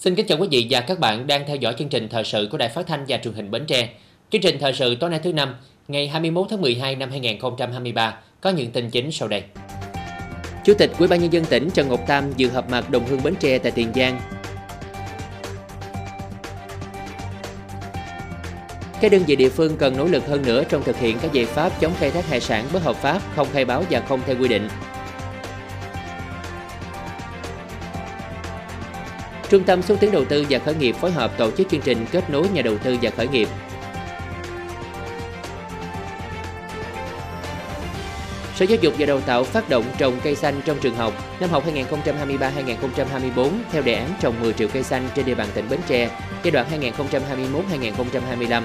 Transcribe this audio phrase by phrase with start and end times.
[0.00, 2.48] Xin kính chào quý vị và các bạn đang theo dõi chương trình thời sự
[2.50, 3.88] của Đài Phát thanh và Truyền hình Bến Tre.
[4.30, 5.54] Chương trình thời sự tối nay thứ năm,
[5.88, 9.42] ngày 21 tháng 12 năm 2023 có những tin chính sau đây.
[10.64, 13.22] Chủ tịch Ủy ban nhân dân tỉnh Trần Ngọc Tam dự họp mặt đồng hương
[13.22, 14.20] Bến Tre tại Tiền Giang.
[19.00, 21.44] Các đơn vị địa phương cần nỗ lực hơn nữa trong thực hiện các giải
[21.44, 24.36] pháp chống khai thác hải sản bất hợp pháp, không khai báo và không theo
[24.40, 24.68] quy định,
[29.50, 32.06] Trung tâm xúc tiến đầu tư và khởi nghiệp phối hợp tổ chức chương trình
[32.12, 33.48] kết nối nhà đầu tư và khởi nghiệp.
[38.54, 41.50] Sở Giáo dục và Đào tạo phát động trồng cây xanh trong trường học năm
[41.50, 45.80] học 2023-2024 theo đề án trồng 10 triệu cây xanh trên địa bàn tỉnh Bến
[45.86, 46.10] Tre
[46.42, 46.66] giai đoạn
[48.40, 48.62] 2021-2025.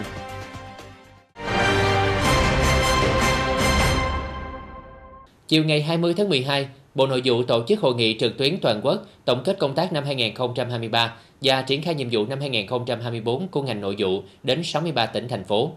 [5.48, 8.82] Chiều ngày 20 tháng 12, Bộ Nội vụ tổ chức hội nghị trực tuyến toàn
[8.84, 13.62] quốc tổng kết công tác năm 2023 và triển khai nhiệm vụ năm 2024 của
[13.62, 15.72] ngành nội vụ đến 63 tỉnh thành phố.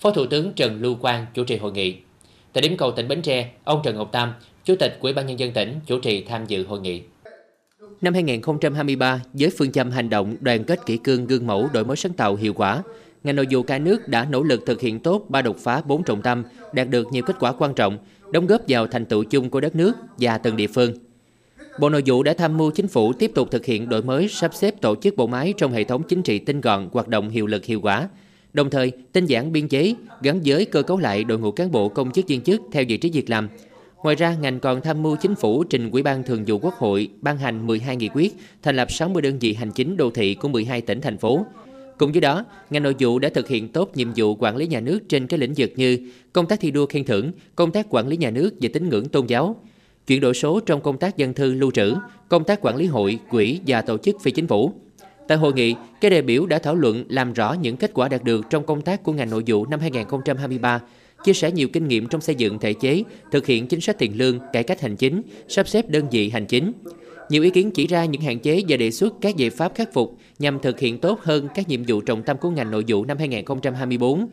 [0.00, 1.96] Phó Thủ tướng Trần Lưu Quang chủ trì hội nghị.
[2.52, 4.32] Tại điểm cầu tỉnh Bến Tre, ông Trần Ngọc Tam,
[4.64, 7.02] Chủ tịch Ủy ban nhân dân tỉnh chủ trì tham dự hội nghị.
[8.00, 11.96] Năm 2023, với phương châm hành động đoàn kết kỷ cương gương mẫu đổi mới
[11.96, 12.82] sáng tạo hiệu quả,
[13.24, 16.02] ngành nội vụ cả nước đã nỗ lực thực hiện tốt ba đột phá bốn
[16.02, 17.98] trọng tâm, đạt được nhiều kết quả quan trọng,
[18.32, 20.92] đóng góp vào thành tựu chung của đất nước và từng địa phương.
[21.80, 24.54] Bộ Nội vụ đã tham mưu chính phủ tiếp tục thực hiện đổi mới sắp
[24.54, 27.46] xếp tổ chức bộ máy trong hệ thống chính trị tinh gọn, hoạt động hiệu
[27.46, 28.08] lực hiệu quả,
[28.52, 31.88] đồng thời tinh giản biên chế, gắn với cơ cấu lại đội ngũ cán bộ
[31.88, 33.48] công chức viên chức theo vị trí việc làm.
[34.02, 37.08] Ngoài ra, ngành còn tham mưu chính phủ trình Ủy ban Thường vụ Quốc hội
[37.20, 40.48] ban hành 12 nghị quyết, thành lập 60 đơn vị hành chính đô thị của
[40.48, 41.46] 12 tỉnh thành phố,
[42.00, 44.80] Cùng với đó, ngành nội vụ đã thực hiện tốt nhiệm vụ quản lý nhà
[44.80, 45.98] nước trên các lĩnh vực như
[46.32, 49.08] công tác thi đua khen thưởng, công tác quản lý nhà nước về tín ngưỡng
[49.08, 49.56] tôn giáo,
[50.06, 51.94] chuyển đổi số trong công tác dân thư lưu trữ,
[52.28, 54.72] công tác quản lý hội, quỹ và tổ chức phi chính phủ.
[55.28, 58.24] Tại hội nghị, các đại biểu đã thảo luận làm rõ những kết quả đạt
[58.24, 60.80] được trong công tác của ngành nội vụ năm 2023,
[61.24, 63.02] chia sẻ nhiều kinh nghiệm trong xây dựng thể chế,
[63.32, 66.46] thực hiện chính sách tiền lương, cải cách hành chính, sắp xếp đơn vị hành
[66.46, 66.72] chính.
[67.30, 69.92] Nhiều ý kiến chỉ ra những hạn chế và đề xuất các giải pháp khắc
[69.92, 73.04] phục nhằm thực hiện tốt hơn các nhiệm vụ trọng tâm của ngành nội vụ
[73.04, 74.26] năm 2024.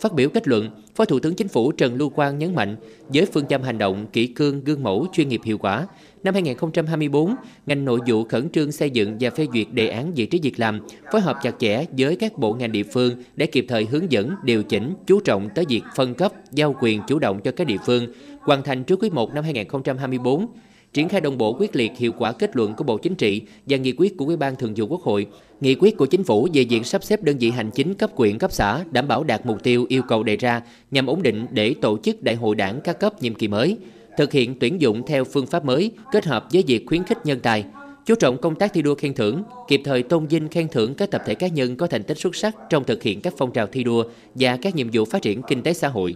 [0.00, 2.76] Phát biểu kết luận, Phó Thủ tướng Chính phủ Trần Lưu Quang nhấn mạnh,
[3.08, 5.86] với phương châm hành động kỹ cương, gương mẫu, chuyên nghiệp hiệu quả,
[6.24, 7.34] năm 2024,
[7.66, 10.60] ngành nội vụ khẩn trương xây dựng và phê duyệt đề án vị trí việc
[10.60, 10.80] làm,
[11.12, 14.34] phối hợp chặt chẽ với các bộ ngành địa phương để kịp thời hướng dẫn,
[14.44, 17.78] điều chỉnh, chú trọng tới việc phân cấp, giao quyền chủ động cho các địa
[17.86, 18.06] phương,
[18.40, 20.46] hoàn thành trước quý 1 năm 2024,
[20.92, 23.76] triển khai đồng bộ quyết liệt hiệu quả kết luận của Bộ Chính trị và
[23.76, 25.26] nghị quyết của Ủy ban Thường vụ Quốc hội,
[25.60, 28.38] nghị quyết của Chính phủ về diện sắp xếp đơn vị hành chính cấp quyện
[28.38, 31.74] cấp xã đảm bảo đạt mục tiêu yêu cầu đề ra nhằm ổn định để
[31.80, 33.76] tổ chức đại hội đảng các cấp nhiệm kỳ mới,
[34.16, 37.40] thực hiện tuyển dụng theo phương pháp mới kết hợp với việc khuyến khích nhân
[37.40, 37.64] tài,
[38.06, 41.10] chú trọng công tác thi đua khen thưởng, kịp thời tôn vinh khen thưởng các
[41.10, 43.66] tập thể cá nhân có thành tích xuất sắc trong thực hiện các phong trào
[43.66, 46.14] thi đua và các nhiệm vụ phát triển kinh tế xã hội.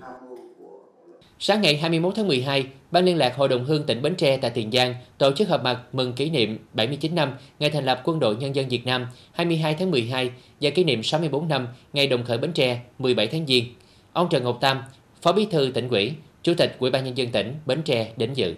[1.47, 4.50] Sáng ngày 21 tháng 12, Ban liên lạc Hội đồng Hương tỉnh Bến Tre tại
[4.50, 8.19] Tiền Giang tổ chức họp mặt mừng kỷ niệm 79 năm ngày thành lập Quân
[8.19, 12.25] đội Nhân dân Việt Nam 22 tháng 12 và kỷ niệm 64 năm ngày đồng
[12.25, 13.65] khởi Bến Tre 17 tháng Giêng.
[14.12, 14.82] Ông Trần Ngọc Tam,
[15.22, 16.12] Phó Bí thư tỉnh ủy,
[16.43, 18.55] Chủ tịch Ủy ban nhân dân tỉnh Bến Tre đến dự.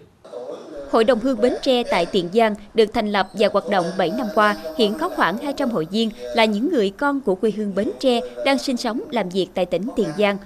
[0.91, 4.11] Hội đồng hương Bến Tre tại Tiền Giang được thành lập và hoạt động 7
[4.17, 7.75] năm qua, hiện có khoảng 200 hội viên là những người con của quê hương
[7.75, 10.37] Bến Tre đang sinh sống làm việc tại tỉnh Tiền Giang.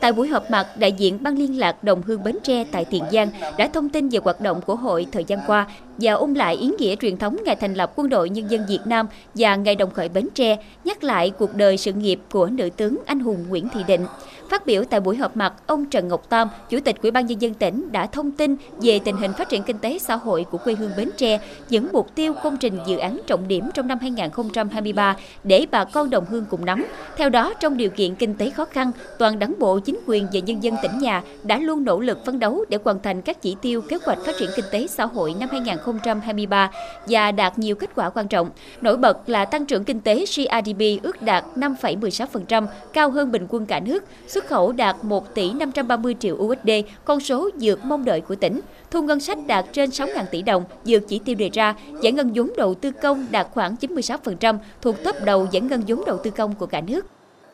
[0.00, 3.04] Tại buổi họp mặt, đại diện Ban liên lạc Đồng Hương Bến Tre tại Tiền
[3.12, 5.66] Giang đã thông tin về hoạt động của hội thời gian qua
[5.98, 8.80] và ôn lại ý nghĩa truyền thống ngày thành lập Quân đội Nhân dân Việt
[8.84, 12.70] Nam và ngày đồng khởi Bến Tre, nhắc lại cuộc đời sự nghiệp của nữ
[12.70, 14.06] tướng anh hùng Nguyễn Thị Định.
[14.50, 17.42] Phát biểu tại buổi họp mặt, ông Trần Ngọc Tam, Chủ tịch Ủy ban nhân
[17.42, 20.58] dân tỉnh đã thông tin về tình hình phát triển kinh tế xã hội của
[20.58, 23.98] quê hương Bến Tre, những mục tiêu công trình dự án trọng điểm trong năm
[24.00, 26.86] 2023 để bà con đồng hương cùng nắm.
[27.16, 30.40] Theo đó, trong điều kiện kinh tế khó khăn, toàn đảng bộ, chính quyền và
[30.40, 33.56] nhân dân tỉnh nhà đã luôn nỗ lực phấn đấu để hoàn thành các chỉ
[33.62, 36.70] tiêu kế hoạch phát triển kinh tế xã hội năm 2023
[37.08, 38.50] và đạt nhiều kết quả quan trọng.
[38.80, 43.66] Nổi bật là tăng trưởng kinh tế GRDP ước đạt 5,16%, cao hơn bình quân
[43.66, 44.04] cả nước,
[44.38, 46.70] xuất khẩu đạt 1 tỷ 530 triệu USD,
[47.04, 48.60] con số vượt mong đợi của tỉnh.
[48.90, 52.32] Thu ngân sách đạt trên 6.000 tỷ đồng, vượt chỉ tiêu đề ra, giải ngân
[52.34, 56.30] vốn đầu tư công đạt khoảng 96%, thuộc top đầu giải ngân vốn đầu tư
[56.30, 57.06] công của cả nước.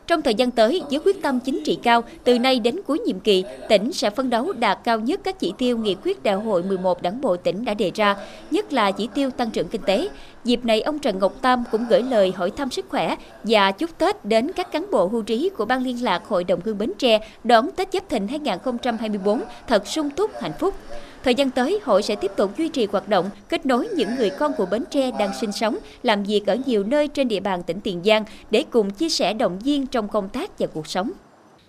[0.07, 3.19] Trong thời gian tới, với quyết tâm chính trị cao, từ nay đến cuối nhiệm
[3.19, 6.63] kỳ, tỉnh sẽ phấn đấu đạt cao nhất các chỉ tiêu nghị quyết đại hội
[6.63, 8.15] 11 đảng bộ tỉnh đã đề ra,
[8.51, 10.09] nhất là chỉ tiêu tăng trưởng kinh tế.
[10.43, 13.97] Dịp này, ông Trần Ngọc Tam cũng gửi lời hỏi thăm sức khỏe và chúc
[13.97, 16.91] Tết đến các cán bộ hưu trí của Ban liên lạc Hội đồng Hương Bến
[16.97, 20.73] Tre đón Tết Giáp Thìn 2024 thật sung túc hạnh phúc.
[21.25, 24.29] Thời gian tới, hội sẽ tiếp tục duy trì hoạt động, kết nối những người
[24.29, 27.63] con của Bến Tre đang sinh sống, làm việc ở nhiều nơi trên địa bàn
[27.63, 31.11] tỉnh Tiền Giang để cùng chia sẻ động viên trong công tác và cuộc sống.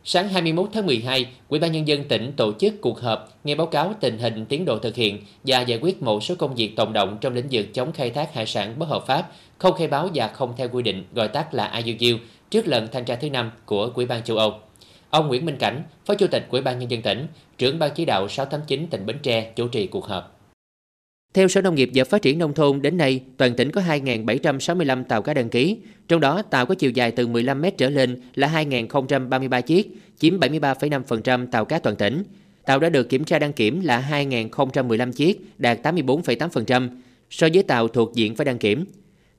[0.05, 3.67] Sáng 21 tháng 12, Ủy ban nhân dân tỉnh tổ chức cuộc họp nghe báo
[3.67, 6.93] cáo tình hình tiến độ thực hiện và giải quyết một số công việc tồn
[6.93, 10.09] động trong lĩnh vực chống khai thác hải sản bất hợp pháp, không khai báo
[10.15, 12.19] và không theo quy định, gọi tắt là IUU,
[12.51, 14.55] trước lần thanh tra thứ năm của Ủy ban châu Âu.
[15.11, 17.27] Ông Nguyễn Minh Cảnh, Phó Chủ tịch Ủy ban nhân dân tỉnh,
[17.59, 20.33] trưởng ban chỉ đạo 689 tỉnh Bến Tre chủ trì cuộc họp.
[21.35, 25.05] Theo Sở Nông nghiệp và Phát triển Nông thôn, đến nay, toàn tỉnh có 2.765
[25.05, 28.21] tàu cá đăng ký, trong đó tàu có chiều dài từ 15 mét trở lên
[28.35, 29.89] là 2.033 chiếc,
[30.19, 32.25] chiếm 73,5% tàu cá toàn tỉnh.
[32.65, 36.89] Tàu đã được kiểm tra đăng kiểm là 2.015 chiếc, đạt 84,8%,
[37.31, 38.85] so với tàu thuộc diện phải đăng kiểm.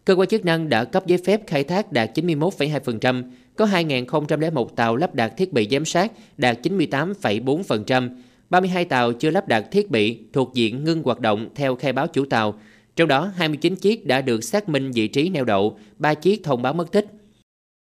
[0.08, 3.24] Cơ quan chức năng đã cấp giấy phép khai thác đạt 91,2%,
[3.56, 8.10] có 2.001 tàu lắp đặt thiết bị giám sát đạt 98,4%,
[8.50, 12.08] 32 tàu chưa lắp đặt thiết bị thuộc diện ngưng hoạt động theo khai báo
[12.08, 12.60] chủ tàu,
[12.96, 16.62] trong đó 29 chiếc đã được xác minh vị trí neo đậu, 3 chiếc thông
[16.62, 17.06] báo mất tích.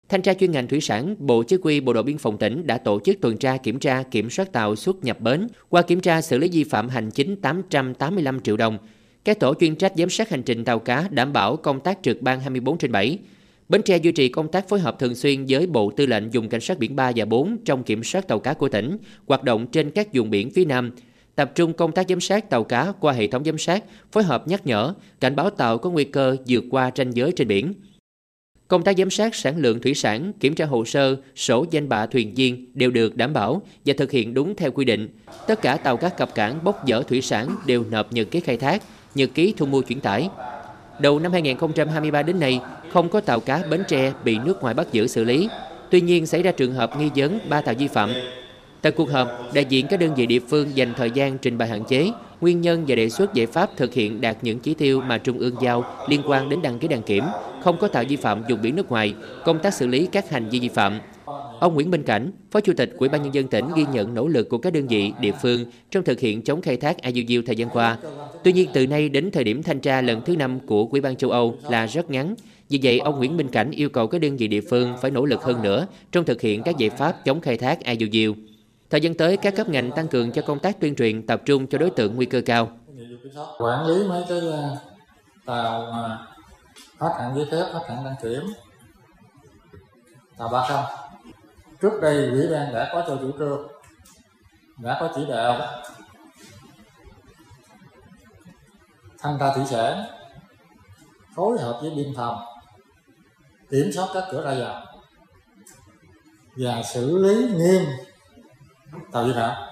[0.08, 2.78] Thanh tra chuyên ngành thủy sản, Bộ Chỉ huy Bộ đội Biên phòng tỉnh đã
[2.78, 6.22] tổ chức tuần tra kiểm tra kiểm soát tàu xuất nhập bến, qua kiểm tra
[6.22, 8.78] xử lý vi phạm hành chính 885 triệu đồng.
[9.24, 12.22] Các tổ chuyên trách giám sát hành trình tàu cá đảm bảo công tác trực
[12.22, 13.18] ban 24 trên 7.
[13.68, 16.48] Bến Tre duy trì công tác phối hợp thường xuyên với Bộ Tư lệnh dùng
[16.48, 19.66] cảnh sát biển 3 và 4 trong kiểm soát tàu cá của tỉnh, hoạt động
[19.66, 20.90] trên các vùng biển phía Nam,
[21.34, 24.48] tập trung công tác giám sát tàu cá qua hệ thống giám sát, phối hợp
[24.48, 27.74] nhắc nhở, cảnh báo tàu có nguy cơ vượt qua ranh giới trên biển.
[28.68, 32.06] Công tác giám sát sản lượng thủy sản, kiểm tra hồ sơ, sổ danh bạ
[32.06, 35.08] thuyền viên đều được đảm bảo và thực hiện đúng theo quy định.
[35.46, 38.56] Tất cả tàu cá cập cảng bốc dỡ thủy sản đều nộp nhật ký khai
[38.56, 38.82] thác,
[39.14, 40.28] nhật ký thu mua chuyển tải.
[40.98, 42.60] Đầu năm 2023 đến nay,
[42.92, 45.48] không có tàu cá Bến Tre bị nước ngoài bắt giữ xử lý.
[45.90, 48.12] Tuy nhiên, xảy ra trường hợp nghi vấn ba tàu vi phạm.
[48.82, 51.68] Tại cuộc họp, đại diện các đơn vị địa phương dành thời gian trình bày
[51.68, 52.10] hạn chế,
[52.40, 55.38] nguyên nhân và đề xuất giải pháp thực hiện đạt những chỉ tiêu mà Trung
[55.38, 57.24] ương giao liên quan đến đăng ký đăng kiểm,
[57.62, 59.14] không có tàu vi phạm dùng biển nước ngoài,
[59.44, 61.00] công tác xử lý các hành vi vi phạm.
[61.60, 64.28] Ông Nguyễn Minh Cảnh, Phó Chủ tịch Ủy ban nhân dân tỉnh ghi nhận nỗ
[64.28, 67.56] lực của các đơn vị địa phương trong thực hiện chống khai thác IUU thời
[67.56, 67.98] gian qua.
[68.44, 71.16] Tuy nhiên từ nay đến thời điểm thanh tra lần thứ năm của Ủy ban
[71.16, 72.34] châu Âu là rất ngắn.
[72.68, 75.24] Vì vậy, ông Nguyễn Minh Cảnh yêu cầu các đơn vị địa phương phải nỗ
[75.24, 78.34] lực hơn nữa trong thực hiện các giải pháp chống khai thác IUU.
[78.90, 81.66] Thời gian tới, các cấp ngành tăng cường cho công tác tuyên truyền tập trung
[81.66, 82.70] cho đối tượng nguy cơ cao.
[83.58, 84.76] Quản lý mấy cái ờ,
[85.46, 86.18] tàu mà
[86.98, 88.42] hết hạn giấy phép, hết hạn đăng kiểm,
[90.38, 90.84] tàu ba không.
[91.82, 93.68] Trước đây ủy ban đã có cho chủ trương,
[94.78, 95.60] đã có chỉ đạo
[99.18, 100.04] thanh tra thủy sản
[101.34, 102.38] phối hợp với biên phòng
[103.70, 104.86] kiểm soát các cửa ra vào
[106.56, 107.82] và xử lý nghiêm
[109.12, 109.68] tàu vi phạm.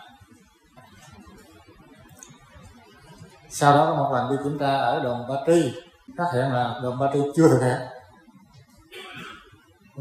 [3.49, 5.73] Sau đó có một lần đi kiểm tra ở đồn Ba Tri
[6.19, 7.79] phát hiện là đồn Ba Tri chưa thực hiện.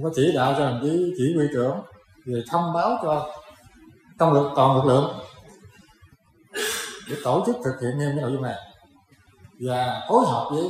[0.04, 1.82] Có chỉ đạo cho đồng chí chỉ huy trưởng
[2.30, 3.30] rồi thông báo cho
[4.20, 5.20] trong lực, toàn lực lượng
[7.10, 8.56] để tổ chức thực hiện nghiêm cái nội dung này.
[9.60, 10.64] Và phối hợp với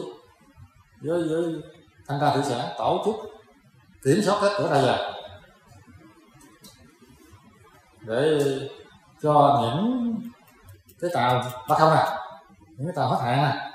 [1.01, 1.61] với với
[2.07, 3.15] thanh tra thủy sản tổ chức
[4.03, 5.13] kiểm soát hết cửa ra vào
[8.01, 8.39] để
[9.21, 10.15] cho những
[11.01, 12.07] cái tàu bắt không này,
[12.67, 13.71] những cái tàu hết hạn này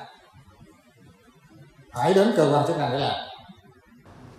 [1.93, 3.34] phải đến cơ quan chức năng để làm.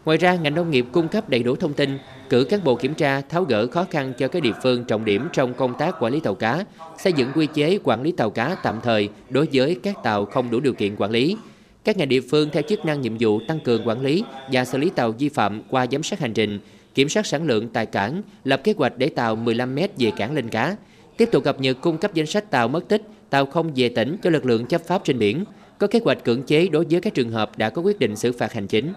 [0.06, 1.98] Ngoài ra, ngành nông nghiệp cung cấp đầy đủ thông tin,
[2.30, 5.28] cử cán bộ kiểm tra tháo gỡ khó khăn cho các địa phương trọng điểm
[5.34, 6.66] trong công tác quản lý tàu cá,
[6.98, 10.52] xây dựng quy chế quản lý tàu cá tạm thời đối với các tàu không
[10.52, 11.38] đủ điều kiện quản lý.
[11.84, 14.78] Các ngành địa phương theo chức năng nhiệm vụ tăng cường quản lý và xử
[14.78, 16.60] lý tàu vi phạm qua giám sát hành trình,
[16.94, 20.34] kiểm soát sản lượng tại cảng, lập kế hoạch để tàu 15 m về cảng
[20.34, 20.76] lên cá,
[21.18, 24.18] tiếp tục cập nhật cung cấp danh sách tàu mất tích, tàu không về tỉnh
[24.24, 25.44] cho lực lượng chấp pháp trên biển,
[25.78, 28.32] có kế hoạch cưỡng chế đối với các trường hợp đã có quyết định xử
[28.32, 28.94] phạt hành chính.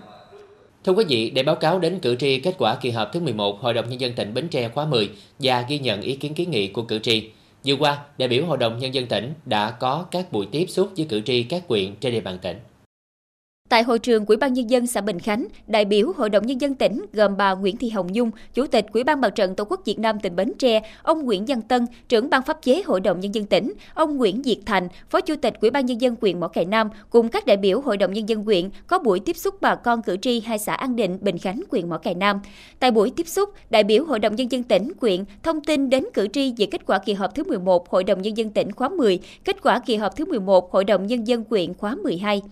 [0.84, 3.60] Thưa quý vị, để báo cáo đến cử tri kết quả kỳ họp thứ 11
[3.60, 6.50] Hội đồng Nhân dân tỉnh Bến Tre khóa 10 và ghi nhận ý kiến kiến
[6.50, 7.30] nghị của cử tri,
[7.66, 10.90] vừa qua, đại biểu Hội đồng Nhân dân tỉnh đã có các buổi tiếp xúc
[10.96, 12.56] với cử tri các quyện trên địa bàn tỉnh.
[13.68, 16.60] Tại hội trường Ủy ban nhân dân xã Bình Khánh, đại biểu Hội đồng nhân
[16.60, 19.64] dân tỉnh gồm bà Nguyễn Thị Hồng Nhung, Chủ tịch Ủy ban Mặt trận Tổ
[19.64, 23.00] quốc Việt Nam tỉnh Bến Tre, ông Nguyễn Văn Tân, trưởng ban pháp chế Hội
[23.00, 26.16] đồng nhân dân tỉnh, ông Nguyễn Diệt Thành, Phó Chủ tịch Ủy ban nhân dân
[26.20, 29.20] huyện Mỏ Cày Nam cùng các đại biểu Hội đồng nhân dân huyện có buổi
[29.20, 32.14] tiếp xúc bà con cử tri hai xã An Định, Bình Khánh, huyện Mỏ Cày
[32.14, 32.40] Nam.
[32.78, 36.04] Tại buổi tiếp xúc, đại biểu Hội đồng nhân dân tỉnh, huyện thông tin đến
[36.14, 38.88] cử tri về kết quả kỳ họp thứ 11 Hội đồng nhân dân tỉnh khóa
[38.88, 42.42] 10, kết quả kỳ họp thứ 11 Hội đồng nhân dân huyện khóa 12.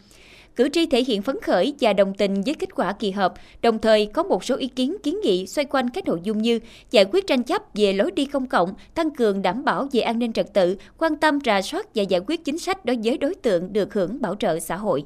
[0.56, 3.78] Cử tri thể hiện phấn khởi và đồng tình với kết quả kỳ họp, đồng
[3.78, 6.60] thời có một số ý kiến kiến nghị xoay quanh các nội dung như
[6.90, 10.18] giải quyết tranh chấp về lối đi công cộng, tăng cường đảm bảo về an
[10.18, 13.34] ninh trật tự, quan tâm rà soát và giải quyết chính sách đối với đối
[13.34, 15.04] tượng được hưởng bảo trợ xã hội.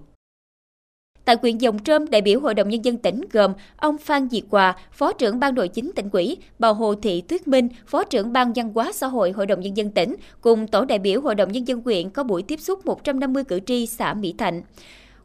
[1.25, 4.43] Tại huyện Dòng Trơm, đại biểu Hội đồng Nhân dân tỉnh gồm ông Phan Diệt
[4.51, 8.33] Hòa, Phó trưởng Ban nội chính tỉnh ủy, bà Hồ Thị Tuyết Minh, Phó trưởng
[8.33, 11.35] Ban văn hóa xã hội Hội đồng Nhân dân tỉnh, cùng tổ đại biểu Hội
[11.35, 14.63] đồng Nhân dân huyện có buổi tiếp xúc 150 cử tri xã Mỹ Thạnh.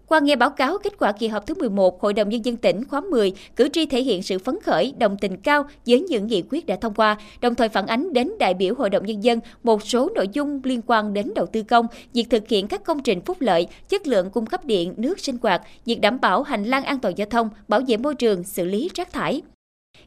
[0.08, 2.84] Qua nghe báo cáo kết quả kỳ họp thứ 11 Hội đồng Nhân dân tỉnh
[2.88, 6.44] khóa 10, cử tri thể hiện sự phấn khởi, đồng tình cao với những nghị
[6.50, 9.40] quyết đã thông qua, đồng thời phản ánh đến đại biểu Hội đồng Nhân dân
[9.64, 13.04] một số nội dung liên quan đến đầu tư công, việc thực hiện các công
[13.04, 16.64] trình phúc lợi, chất lượng cung cấp điện, nước sinh hoạt, việc đảm bảo hành
[16.64, 19.42] lang an toàn giao thông, bảo vệ môi trường, xử lý rác thải.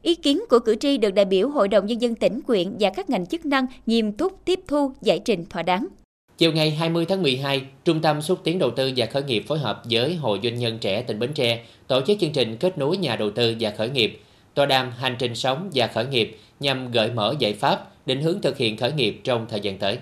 [0.01, 2.89] Ý kiến của cử tri được đại biểu Hội đồng Nhân dân tỉnh, quyện và
[2.95, 5.87] các ngành chức năng nghiêm túc tiếp thu, giải trình thỏa đáng.
[6.39, 9.59] Chiều ngày 20 tháng 12, Trung tâm xúc tiến đầu tư và khởi nghiệp phối
[9.59, 12.97] hợp với Hội Doanh nhân trẻ tỉnh Bến Tre tổ chức chương trình kết nối
[12.97, 14.19] nhà đầu tư và khởi nghiệp,
[14.53, 18.41] tọa đàm hành trình sống và khởi nghiệp nhằm gợi mở giải pháp, định hướng
[18.41, 19.97] thực hiện khởi nghiệp trong thời gian tới.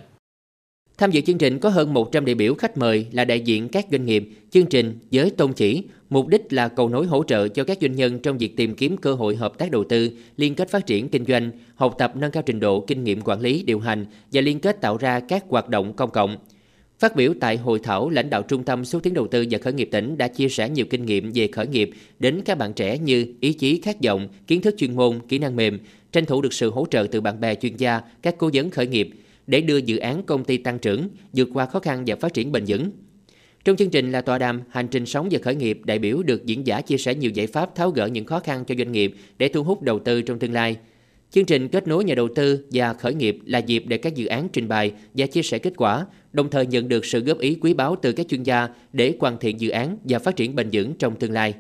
[0.97, 3.85] Tham dự chương trình có hơn 100 đại biểu khách mời là đại diện các
[3.91, 7.63] doanh nghiệp, chương trình với tôn chỉ, mục đích là cầu nối hỗ trợ cho
[7.63, 10.69] các doanh nhân trong việc tìm kiếm cơ hội hợp tác đầu tư, liên kết
[10.69, 13.79] phát triển kinh doanh, học tập nâng cao trình độ kinh nghiệm quản lý điều
[13.79, 16.37] hành và liên kết tạo ra các hoạt động công cộng.
[16.99, 19.73] Phát biểu tại hội thảo, lãnh đạo Trung tâm xúc tiến đầu tư và khởi
[19.73, 22.97] nghiệp tỉnh đã chia sẻ nhiều kinh nghiệm về khởi nghiệp đến các bạn trẻ
[22.97, 25.79] như ý chí khát vọng, kiến thức chuyên môn, kỹ năng mềm,
[26.11, 28.87] tranh thủ được sự hỗ trợ từ bạn bè chuyên gia, các cố vấn khởi
[28.87, 29.09] nghiệp–
[29.47, 32.51] để đưa dự án công ty tăng trưởng, vượt qua khó khăn và phát triển
[32.51, 32.91] bền vững.
[33.67, 36.45] Trong chương trình là tọa đàm Hành trình sống và khởi nghiệp, đại biểu được
[36.45, 39.15] diễn giả chia sẻ nhiều giải pháp tháo gỡ những khó khăn cho doanh nghiệp
[39.37, 40.77] để thu hút đầu tư trong tương lai.
[41.31, 44.25] Chương trình kết nối nhà đầu tư và khởi nghiệp là dịp để các dự
[44.25, 47.57] án trình bày và chia sẻ kết quả, đồng thời nhận được sự góp ý
[47.61, 50.69] quý báu từ các chuyên gia để hoàn thiện dự án và phát triển bền
[50.71, 51.53] vững trong tương lai.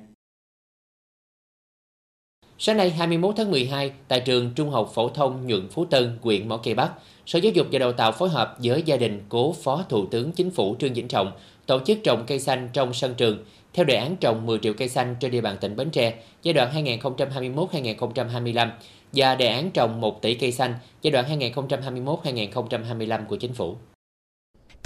[2.59, 6.47] Sáng nay 21 tháng 12, tại trường Trung học phổ thông Nhuận Phú Tân, huyện
[6.47, 6.91] Mỏ cây Bắc,
[7.25, 10.31] Sở Giáo dục và Đào tạo phối hợp với gia đình cố Phó Thủ tướng
[10.31, 11.31] Chính phủ Trương Vĩnh Trọng
[11.67, 14.89] tổ chức trồng cây xanh trong sân trường theo đề án trồng 10 triệu cây
[14.89, 18.69] xanh trên địa bàn tỉnh Bến Tre giai đoạn 2021-2025
[19.13, 23.75] và đề án trồng 1 tỷ cây xanh giai đoạn 2021-2025 của chính phủ.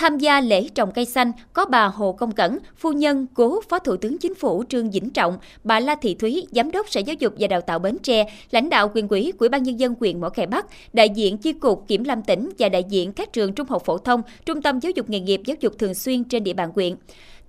[0.02, 3.80] Tham gia lễ trồng cây xanh có bà Hồ Công Cẩn, phu nhân cố Phó
[3.80, 7.16] Thủ tướng Chính phủ Trương Vĩnh Trọng, bà La Thị Thúy, Giám đốc Sở Giáo
[7.20, 10.22] dục và Đào tạo Bến Tre, lãnh đạo quyền quỹ Ủy ban Nhân dân huyện
[10.22, 13.54] Mỏ Cày Bắc, đại diện chi cục Kiểm lâm tỉnh và đại diện các trường
[13.54, 16.44] trung học phổ thông, trung tâm giáo dục nghề nghiệp giáo dục thường xuyên trên
[16.44, 16.96] địa bàn huyện.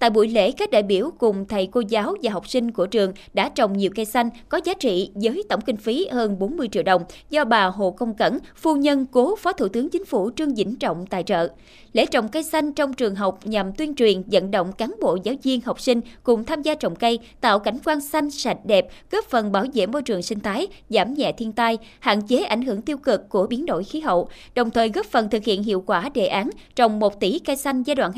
[0.03, 3.13] Tại buổi lễ, các đại biểu cùng thầy cô giáo và học sinh của trường
[3.35, 6.83] đã trồng nhiều cây xanh có giá trị với tổng kinh phí hơn 40 triệu
[6.83, 10.55] đồng do bà Hồ Công Cẩn, phu nhân cố Phó Thủ tướng Chính phủ Trương
[10.55, 11.49] Vĩnh Trọng tài trợ.
[11.93, 15.35] Lễ trồng cây xanh trong trường học nhằm tuyên truyền, vận động cán bộ giáo
[15.43, 19.25] viên, học sinh cùng tham gia trồng cây, tạo cảnh quan xanh sạch đẹp, góp
[19.25, 22.83] phần bảo vệ môi trường sinh thái, giảm nhẹ thiên tai, hạn chế ảnh hưởng
[22.83, 26.09] tiêu cực của biến đổi khí hậu, đồng thời góp phần thực hiện hiệu quả
[26.15, 28.13] đề án trồng 1 tỷ cây xanh giai đoạn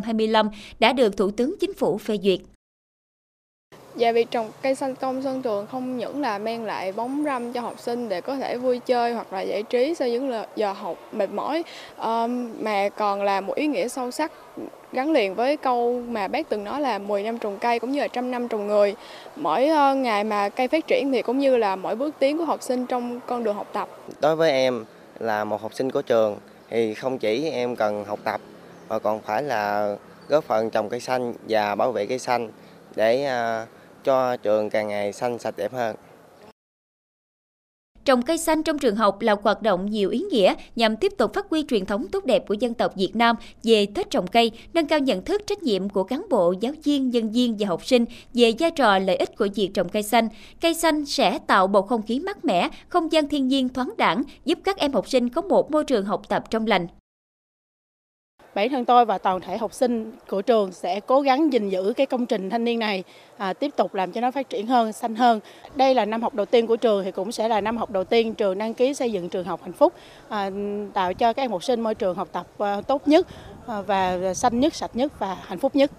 [0.00, 0.48] 2021-2025
[0.78, 2.40] đã được Thủ tướng Chính phủ phê duyệt.
[3.96, 7.52] Dạ việc trồng cây xanh trong sân trường không những là mang lại bóng râm
[7.52, 10.72] cho học sinh để có thể vui chơi hoặc là giải trí sau những giờ
[10.72, 11.62] học mệt mỏi
[12.60, 14.32] mà còn là một ý nghĩa sâu sắc
[14.92, 18.00] gắn liền với câu mà bác từng nói là 10 năm trồng cây cũng như
[18.00, 18.94] là trăm năm trồng người.
[19.36, 22.44] Mỗi ờ, ngày mà cây phát triển thì cũng như là mỗi bước tiến của
[22.44, 23.88] học sinh trong con đường học tập.
[24.20, 24.84] Đối với em
[25.18, 26.36] là một học sinh của trường
[26.70, 28.40] thì không chỉ em cần học tập
[28.88, 29.96] mà còn phải là
[30.28, 32.50] góp phần trồng cây xanh và bảo vệ cây xanh
[32.94, 33.66] để à,
[34.04, 35.96] cho trường càng ngày xanh sạch đẹp hơn.
[38.04, 41.34] Trồng cây xanh trong trường học là hoạt động nhiều ý nghĩa nhằm tiếp tục
[41.34, 44.50] phát huy truyền thống tốt đẹp của dân tộc Việt Nam về Tết trồng cây,
[44.74, 47.86] nâng cao nhận thức trách nhiệm của cán bộ, giáo viên, nhân viên và học
[47.86, 50.28] sinh về vai trò lợi ích của việc trồng cây xanh.
[50.60, 54.22] Cây xanh sẽ tạo bầu không khí mát mẻ, không gian thiên nhiên thoáng đẳng,
[54.44, 56.86] giúp các em học sinh có một môi trường học tập trong lành
[58.56, 61.92] bản thân tôi và toàn thể học sinh của trường sẽ cố gắng gìn giữ
[61.96, 63.04] cái công trình thanh niên này
[63.36, 65.40] à, tiếp tục làm cho nó phát triển hơn xanh hơn.
[65.74, 68.04] Đây là năm học đầu tiên của trường thì cũng sẽ là năm học đầu
[68.04, 69.92] tiên trường đăng ký xây dựng trường học hạnh phúc
[70.28, 70.50] à,
[70.94, 73.26] tạo cho các em học sinh môi trường học tập à, tốt nhất
[73.66, 75.90] à, và xanh nhất sạch nhất và hạnh phúc nhất.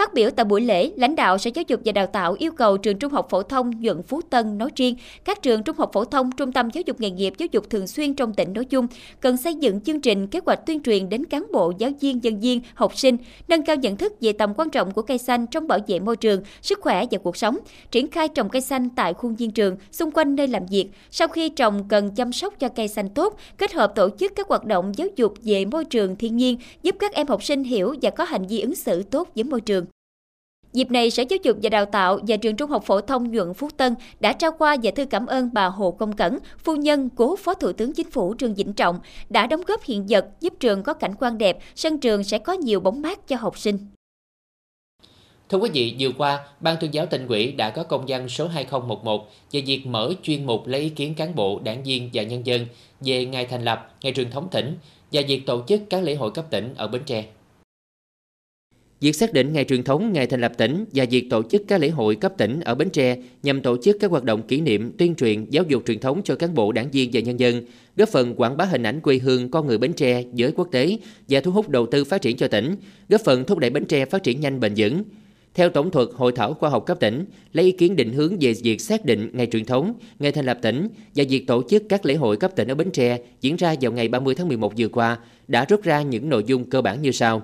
[0.00, 2.76] Phát biểu tại buổi lễ, lãnh đạo Sở Giáo dục và Đào tạo yêu cầu
[2.76, 4.94] trường Trung học phổ thông Nhuận Phú Tân nói riêng,
[5.24, 7.86] các trường trung học phổ thông, trung tâm giáo dục nghề nghiệp, giáo dục thường
[7.86, 8.86] xuyên trong tỉnh nói chung
[9.20, 12.40] cần xây dựng chương trình kế hoạch tuyên truyền đến cán bộ, giáo viên, nhân
[12.40, 13.16] viên, học sinh,
[13.48, 16.16] nâng cao nhận thức về tầm quan trọng của cây xanh trong bảo vệ môi
[16.16, 17.58] trường, sức khỏe và cuộc sống,
[17.90, 20.86] triển khai trồng cây xanh tại khuôn viên trường, xung quanh nơi làm việc.
[21.10, 24.48] Sau khi trồng cần chăm sóc cho cây xanh tốt, kết hợp tổ chức các
[24.48, 27.94] hoạt động giáo dục về môi trường thiên nhiên, giúp các em học sinh hiểu
[28.02, 29.89] và có hành vi ứng xử tốt với môi trường.
[30.72, 33.54] Dịp này, Sở Giáo dục và Đào tạo và Trường Trung học phổ thông Nhuận
[33.54, 37.08] Phú Tân đã trao qua và thư cảm ơn bà Hồ Công Cẩn, phu nhân
[37.16, 38.98] cố Phó Thủ tướng Chính phủ Trương Vĩnh Trọng
[39.28, 42.52] đã đóng góp hiện vật giúp trường có cảnh quan đẹp, sân trường sẽ có
[42.52, 43.78] nhiều bóng mát cho học sinh.
[45.48, 48.48] Thưa quý vị, vừa qua, Ban tuyên giáo tỉnh ủy đã có công văn số
[48.48, 52.46] 2011 về việc mở chuyên mục lấy ý kiến cán bộ, đảng viên và nhân
[52.46, 52.66] dân
[53.00, 54.76] về ngày thành lập, ngày truyền thống tỉnh
[55.12, 57.24] và việc tổ chức các lễ hội cấp tỉnh ở Bến Tre.
[59.00, 61.80] Việc xác định ngày truyền thống, ngày thành lập tỉnh và việc tổ chức các
[61.80, 64.92] lễ hội cấp tỉnh ở Bến Tre nhằm tổ chức các hoạt động kỷ niệm,
[64.98, 67.62] tuyên truyền, giáo dục truyền thống cho cán bộ, đảng viên và nhân dân,
[67.96, 70.98] góp phần quảng bá hình ảnh quê hương con người Bến Tre với quốc tế
[71.28, 72.76] và thu hút đầu tư phát triển cho tỉnh,
[73.08, 75.02] góp phần thúc đẩy Bến Tre phát triển nhanh bền vững.
[75.54, 78.54] Theo tổng thuật Hội thảo khoa học cấp tỉnh, lấy ý kiến định hướng về
[78.62, 82.06] việc xác định ngày truyền thống, ngày thành lập tỉnh và việc tổ chức các
[82.06, 84.88] lễ hội cấp tỉnh ở Bến Tre diễn ra vào ngày 30 tháng 11 vừa
[84.88, 87.42] qua đã rút ra những nội dung cơ bản như sau.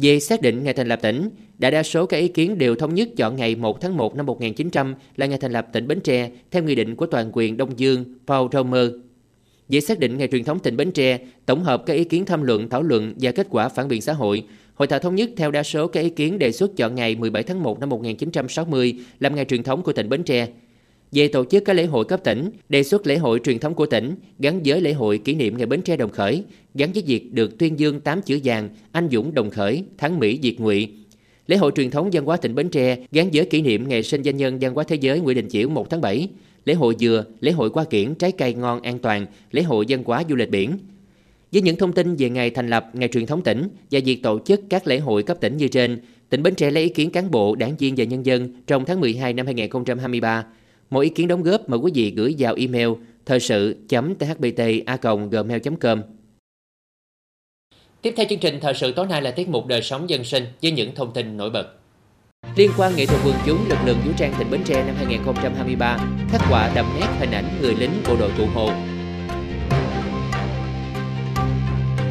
[0.00, 2.94] Về xác định ngày thành lập tỉnh, đại đa số các ý kiến đều thống
[2.94, 6.30] nhất chọn ngày 1 tháng 1 năm 1900 là ngày thành lập tỉnh Bến Tre
[6.50, 8.90] theo nghị định của toàn quyền Đông Dương Paul Romer.
[9.68, 12.42] Về xác định ngày truyền thống tỉnh Bến Tre, tổng hợp các ý kiến tham
[12.42, 14.44] luận, thảo luận và kết quả phản biện xã hội,
[14.78, 17.42] Hội thảo thống nhất theo đa số các ý kiến đề xuất chọn ngày 17
[17.42, 20.48] tháng 1 năm 1960 làm ngày truyền thống của tỉnh Bến Tre.
[21.12, 23.86] Về tổ chức các lễ hội cấp tỉnh, đề xuất lễ hội truyền thống của
[23.86, 26.42] tỉnh gắn với lễ hội kỷ niệm ngày Bến Tre Đồng Khởi,
[26.74, 30.38] gắn với việc được tuyên dương 8 chữ vàng anh dũng đồng khởi, thắng Mỹ
[30.42, 30.88] diệt ngụy.
[31.46, 34.22] Lễ hội truyền thống văn hóa tỉnh Bến Tre gắn với kỷ niệm ngày sinh
[34.22, 36.28] danh nhân văn hóa thế giới Nguyễn Đình Chiểu 1 tháng 7,
[36.64, 40.02] lễ hội dừa, lễ hội qua kiển trái cây ngon an toàn, lễ hội văn
[40.04, 40.78] hóa du lịch biển.
[41.52, 44.38] Với những thông tin về ngày thành lập, ngày truyền thống tỉnh và việc tổ
[44.38, 46.00] chức các lễ hội cấp tỉnh như trên,
[46.30, 49.00] tỉnh Bến Tre lấy ý kiến cán bộ, đảng viên và nhân dân trong tháng
[49.00, 50.44] 12 năm 2023.
[50.90, 52.88] Mọi ý kiến đóng góp mời quý vị gửi vào email
[53.26, 56.02] thời sự thbt.gmail.com
[58.02, 60.44] Tiếp theo chương trình thời sự tối nay là tiết mục đời sống dân sinh
[60.62, 61.74] với những thông tin nổi bật.
[62.56, 65.98] Liên quan nghệ thuật quần chúng lực lượng vũ trang tỉnh Bến Tre năm 2023
[66.30, 68.70] khắc họa đậm nét hình ảnh người lính bộ đội cụ Hồ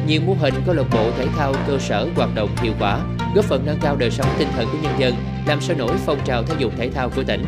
[0.08, 3.00] nhiều mô hình câu lạc bộ thể thao cơ sở hoạt động hiệu quả,
[3.34, 5.14] góp phần nâng cao đời sống tinh thần của nhân dân,
[5.46, 7.44] làm sôi nổi phong trào thể dục thể thao của tỉnh.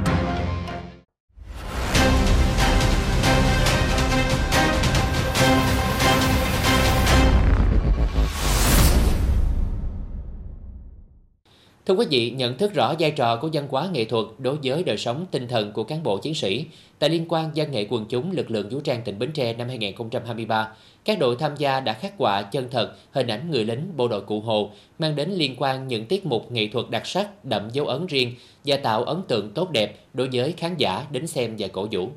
[11.90, 14.84] Thưa quý vị, nhận thức rõ vai trò của văn hóa nghệ thuật đối với
[14.84, 16.64] đời sống tinh thần của cán bộ chiến sĩ,
[16.98, 19.68] tại Liên quan văn nghệ quần chúng lực lượng vũ trang tỉnh Bến Tre năm
[19.68, 20.72] 2023,
[21.04, 24.20] các đội tham gia đã khắc họa chân thật hình ảnh người lính bộ đội
[24.20, 27.86] cụ Hồ, mang đến liên quan những tiết mục nghệ thuật đặc sắc đậm dấu
[27.86, 31.68] ấn riêng và tạo ấn tượng tốt đẹp đối với khán giả đến xem và
[31.68, 32.08] cổ vũ.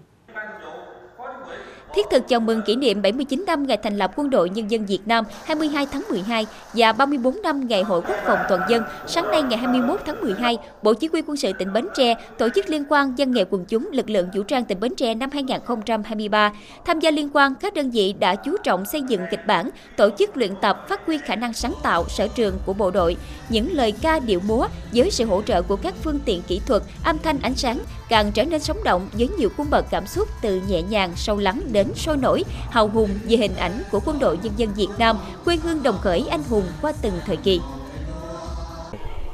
[1.95, 4.85] Thiết thực chào mừng kỷ niệm 79 năm ngày thành lập Quân đội Nhân dân
[4.85, 9.31] Việt Nam 22 tháng 12 và 34 năm ngày Hội Quốc phòng toàn dân, sáng
[9.31, 12.69] nay ngày 21 tháng 12, Bộ Chỉ huy quân sự tỉnh Bến Tre tổ chức
[12.69, 16.53] liên quan dân nghệ quần chúng lực lượng vũ trang tỉnh Bến Tre năm 2023.
[16.85, 20.09] Tham gia liên quan, các đơn vị đã chú trọng xây dựng kịch bản, tổ
[20.19, 23.17] chức luyện tập, phát huy khả năng sáng tạo, sở trường của bộ đội.
[23.49, 26.83] Những lời ca điệu múa với sự hỗ trợ của các phương tiện kỹ thuật,
[27.03, 27.79] âm thanh ánh sáng
[28.09, 31.37] càng trở nên sống động với nhiều cung bậc cảm xúc từ nhẹ nhàng, sâu
[31.37, 34.89] lắng đến sôi nổi, hào hùng về hình ảnh của quân đội nhân dân Việt
[34.97, 37.61] Nam, quê hương đồng khởi anh hùng qua từng thời kỳ.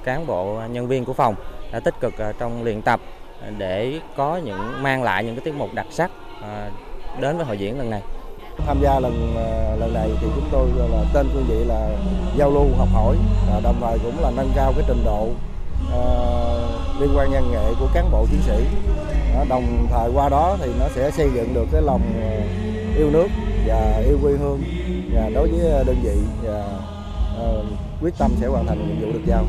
[0.04, 1.36] Cán bộ nhân viên của phòng
[1.72, 3.00] đã tích cực à, trong luyện tập
[3.58, 6.70] để có những mang lại những cái tiết mục đặc sắc à,
[7.20, 8.02] đến với hội diễn lần này.
[8.68, 11.90] Tham gia lần à, lần này thì chúng tôi là tên cương vị là
[12.36, 13.16] giao lưu học hỏi,
[13.64, 15.28] đồng thời cũng là nâng cao cái trình độ
[15.88, 18.64] uh, liên quan văn nghệ của cán bộ chiến sĩ.
[19.50, 22.30] Đồng thời qua đó thì nó sẽ xây dựng được cái lòng ờ,
[22.98, 23.28] yêu nước
[23.68, 24.62] và yêu quê hương
[25.14, 26.80] và đối với đơn vị và
[27.50, 27.66] uh,
[28.02, 29.46] quyết tâm sẽ hoàn thành nhiệm vụ được giao.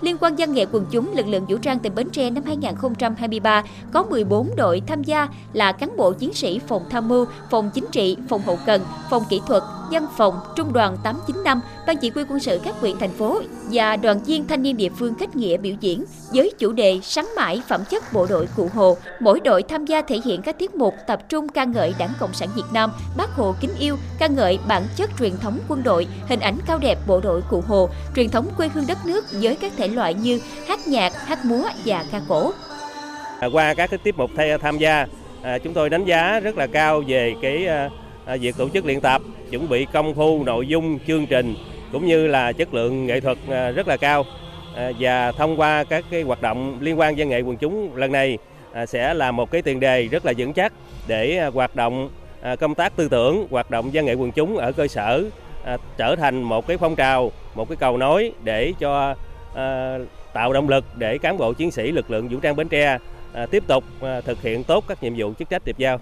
[0.00, 3.64] Liên quan văn nghệ quần chúng lực lượng vũ trang tỉnh Bến Tre năm 2023
[3.92, 7.86] có 14 đội tham gia là cán bộ chiến sĩ phòng tham mưu, phòng chính
[7.92, 12.22] trị, phòng hậu cần, phòng kỹ thuật, văn phòng, trung đoàn 895, ban chỉ huy
[12.28, 15.56] quân sự các huyện thành phố và đoàn viên thanh niên địa phương kết nghĩa
[15.56, 18.96] biểu diễn với chủ đề sáng mãi phẩm chất bộ đội cụ Hồ.
[19.20, 22.32] Mỗi đội tham gia thể hiện các tiết mục tập trung ca ngợi Đảng Cộng
[22.32, 26.06] sản Việt Nam, Bác Hồ kính yêu, ca ngợi bản chất truyền thống quân đội,
[26.28, 29.56] hình ảnh cao đẹp bộ đội cụ Hồ, truyền thống quê hương đất nước với
[29.56, 32.52] các thể loại như hát nhạc, hát múa và ca cổ.
[33.40, 35.06] À, qua các cái tiết mục tham gia,
[35.42, 37.88] à, chúng tôi đánh giá rất là cao về cái à,
[38.26, 41.54] À, việc tổ chức luyện tập, chuẩn bị công phu, nội dung, chương trình
[41.92, 44.24] cũng như là chất lượng nghệ thuật à, rất là cao
[44.76, 48.12] à, và thông qua các cái hoạt động liên quan văn nghệ quần chúng lần
[48.12, 48.38] này
[48.88, 50.72] sẽ là một cái tiền đề rất là vững chắc
[51.06, 52.10] để hoạt động
[52.60, 55.24] công tác tư tưởng, hoạt động văn nghệ quần chúng ở cơ sở
[55.96, 59.14] trở thành một cái phong trào, một cái cầu nối để cho
[60.32, 62.98] tạo động lực để cán bộ chiến sĩ lực lượng vũ trang Bến Tre
[63.50, 63.84] tiếp tục
[64.24, 66.00] thực hiện tốt các nhiệm vụ chức trách tiếp giao.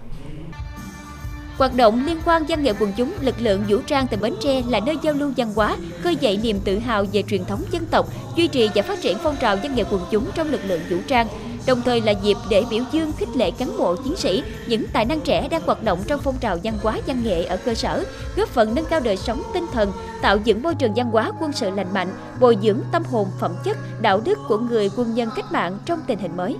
[1.57, 4.61] Hoạt động liên quan văn nghệ quần chúng, lực lượng vũ trang tại Bến Tre
[4.69, 7.85] là nơi giao lưu văn hóa, khơi dậy niềm tự hào về truyền thống dân
[7.85, 10.81] tộc, duy trì và phát triển phong trào văn nghệ quần chúng trong lực lượng
[10.89, 11.27] vũ trang.
[11.67, 15.05] Đồng thời là dịp để biểu dương khích lệ cán bộ chiến sĩ, những tài
[15.05, 18.03] năng trẻ đang hoạt động trong phong trào văn hóa văn nghệ ở cơ sở,
[18.35, 21.51] góp phần nâng cao đời sống tinh thần, tạo dựng môi trường văn hóa quân
[21.53, 25.29] sự lành mạnh, bồi dưỡng tâm hồn phẩm chất, đạo đức của người quân nhân
[25.35, 26.55] cách mạng trong tình hình mới.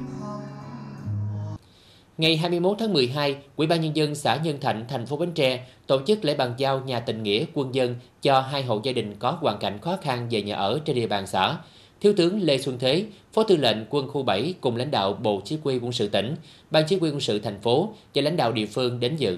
[2.18, 5.66] Ngày 21 tháng 12, Ủy ban nhân dân xã Nhân Thạnh, thành phố Bến Tre
[5.88, 9.16] tổ chức lễ bàn giao nhà tình nghĩa quân dân cho hai hộ gia đình
[9.20, 11.58] có hoàn cảnh khó khăn về nhà ở trên địa bàn xã.
[12.02, 15.42] Thiếu tướng Lê Xuân Thế, Phó Tư lệnh Quân khu 7 cùng lãnh đạo Bộ
[15.46, 16.36] Chỉ huy quân sự tỉnh,
[16.72, 19.38] Ban Chỉ huy quân sự thành phố và lãnh đạo địa phương đến dự.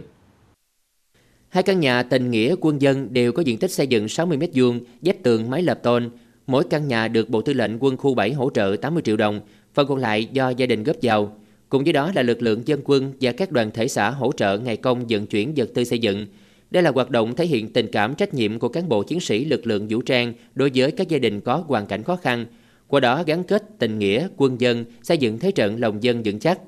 [1.50, 4.80] Hai căn nhà tình nghĩa quân dân đều có diện tích xây dựng 60 m2,
[5.02, 6.10] vách tường mái lợp tôn.
[6.48, 9.42] Mỗi căn nhà được Bộ Tư lệnh Quân khu 7 hỗ trợ 80 triệu đồng,
[9.74, 11.36] phần còn lại do gia đình góp vào.
[11.76, 14.58] Cùng với đó là lực lượng dân quân và các đoàn thể xã hỗ trợ
[14.58, 16.26] ngày công vận chuyển vật tư xây dựng.
[16.72, 19.46] Đây là hoạt động thể hiện tình cảm trách nhiệm của cán bộ chiến sĩ
[19.46, 22.46] lực lượng vũ trang đối với các gia đình có hoàn cảnh khó khăn,
[22.88, 26.40] qua đó gắn kết tình nghĩa quân dân, xây dựng thế trận lòng dân vững
[26.40, 26.60] chắc.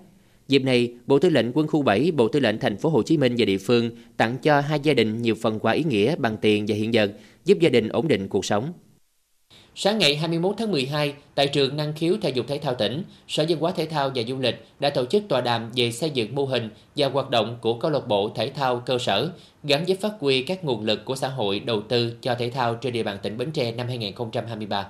[0.47, 3.17] Dịp này, Bộ Tư lệnh Quân khu 7, Bộ Tư lệnh Thành phố Hồ Chí
[3.17, 6.37] Minh và địa phương tặng cho hai gia đình nhiều phần quà ý nghĩa bằng
[6.41, 7.11] tiền và hiện vật,
[7.45, 8.73] giúp gia đình ổn định cuộc sống.
[9.79, 13.45] Sáng ngày 21 tháng 12, tại trường Năng khiếu Thể dục Thể thao tỉnh, Sở
[13.49, 16.35] Văn hóa Thể thao và Du lịch đã tổ chức tọa đàm về xây dựng
[16.35, 19.29] mô hình và hoạt động của câu lạc bộ thể thao cơ sở
[19.63, 22.75] gắn với phát huy các nguồn lực của xã hội đầu tư cho thể thao
[22.75, 24.87] trên địa bàn tỉnh Bến Tre năm 2023.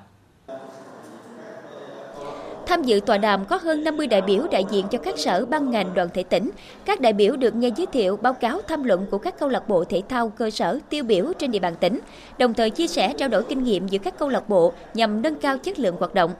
[2.67, 5.71] Tham dự tọa đàm có hơn 50 đại biểu đại diện cho các sở ban
[5.71, 6.49] ngành đoàn thể tỉnh.
[6.85, 9.69] Các đại biểu được nghe giới thiệu báo cáo tham luận của các câu lạc
[9.69, 11.99] bộ thể thao cơ sở tiêu biểu trên địa bàn tỉnh,
[12.37, 15.35] đồng thời chia sẻ trao đổi kinh nghiệm giữa các câu lạc bộ nhằm nâng
[15.35, 16.31] cao chất lượng hoạt động.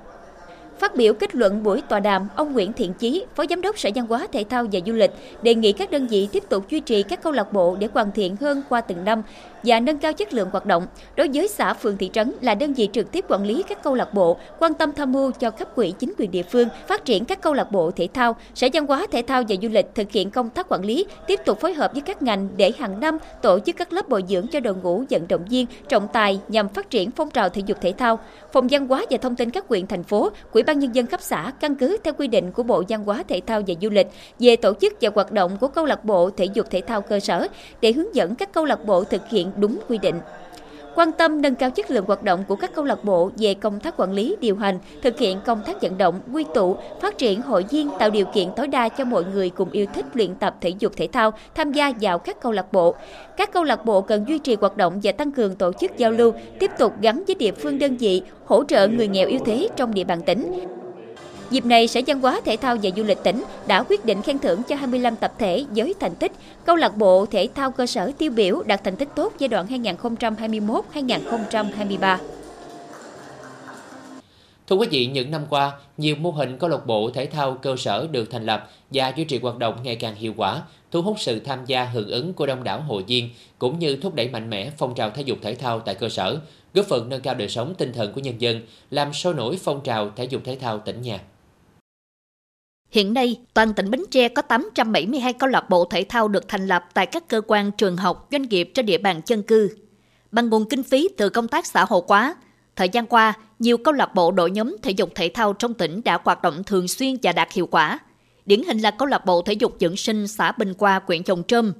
[0.80, 3.90] Phát biểu kết luận buổi tọa đàm, ông Nguyễn Thiện Chí, Phó Giám đốc Sở
[3.96, 5.12] Văn hóa Thể thao và Du lịch,
[5.42, 8.12] đề nghị các đơn vị tiếp tục duy trì các câu lạc bộ để hoàn
[8.12, 9.24] thiện hơn qua từng năm
[9.63, 10.88] và nâng cao chất lượng hoạt động.
[11.15, 13.96] Đối với xã phường thị trấn là đơn vị trực tiếp quản lý các câu
[13.96, 17.26] lạc bộ, quan tâm tham mưu cho cấp quỹ chính quyền địa phương phát triển
[17.26, 18.36] các câu lạc bộ thể thao.
[18.56, 21.39] Sở Văn hóa Thể thao và Du lịch thực hiện công tác quản lý, tiếp
[21.46, 24.48] tục phối hợp với các ngành để hàng năm tổ chức các lớp bồi dưỡng
[24.48, 27.78] cho đội ngũ vận động viên, trọng tài nhằm phát triển phong trào thể dục
[27.82, 28.20] thể thao.
[28.54, 31.22] Phòng Văn hóa và Thông tin các huyện thành phố, Ủy ban nhân dân cấp
[31.22, 34.08] xã căn cứ theo quy định của Bộ Văn hóa Thể thao và Du lịch
[34.39, 37.20] về tổ chức và hoạt động của câu lạc bộ thể dục thể thao cơ
[37.20, 37.48] sở
[37.82, 40.15] để hướng dẫn các câu lạc bộ thực hiện đúng quy định
[40.98, 43.80] quan tâm nâng cao chất lượng hoạt động của các câu lạc bộ về công
[43.80, 47.41] tác quản lý, điều hành, thực hiện công tác vận động, quy tụ, phát triển
[47.41, 50.56] hội viên tạo điều kiện tối đa cho mọi người cùng yêu thích luyện tập
[50.62, 52.96] thể dục thể thao tham gia vào các câu lạc bộ.
[53.38, 56.12] Các câu lạc bộ cần duy trì hoạt động và tăng cường tổ chức giao
[56.12, 59.70] lưu, tiếp tục gắn với địa phương đơn vị, hỗ trợ người nghèo yếu thế
[59.76, 60.60] trong địa bàn tỉnh.
[61.50, 64.40] Dịp này, Sở Văn hóa Thể thao và Du lịch tỉnh đã quyết định khen
[64.40, 66.32] thưởng cho 25 tập thể với thành tích
[66.66, 69.68] câu lạc bộ thể thao cơ sở tiêu biểu đạt thành tích tốt giai đoạn
[69.68, 72.18] 2021-2023.
[74.68, 77.76] Thưa quý vị, những năm qua, nhiều mô hình câu lạc bộ thể thao cơ
[77.76, 81.20] sở được thành lập và duy trì hoạt động ngày càng hiệu quả, thu hút
[81.20, 83.30] sự tham gia hưởng ứng của đông đảo hội viên
[83.60, 86.38] cũng như thúc đẩy mạnh mẽ phong trào thể dục thể thao tại cơ sở,
[86.74, 89.82] góp phần nâng cao đời sống tinh thần của nhân dân, làm sôi nổi phong
[89.84, 91.20] trào thể dục thể thao tỉnh nhà.
[92.91, 96.67] Hiện nay, toàn tỉnh Bến Tre có 872 câu lạc bộ thể thao được thành
[96.67, 99.69] lập tại các cơ quan, trường học, doanh nghiệp trên địa bàn dân cư.
[100.32, 102.36] Bằng nguồn kinh phí từ công tác xã hội hóa,
[102.76, 106.02] thời gian qua, nhiều câu lạc bộ đội nhóm thể dục thể thao trong tỉnh
[106.06, 108.00] đã hoạt động thường xuyên và đạt hiệu quả.
[108.45, 111.43] Điển hình là câu lạc bộ thể dục dưỡng sinh xã Bình Qua, huyện Chồng
[111.47, 111.73] Trơm.